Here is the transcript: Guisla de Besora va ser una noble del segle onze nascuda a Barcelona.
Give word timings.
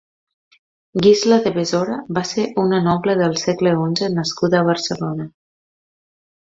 Guisla 1.05 1.37
de 1.43 1.51
Besora 1.57 1.99
va 2.19 2.25
ser 2.31 2.47
una 2.63 2.81
noble 2.89 3.17
del 3.23 3.39
segle 3.45 3.77
onze 3.85 4.13
nascuda 4.19 4.63
a 4.63 4.69
Barcelona. 4.75 5.33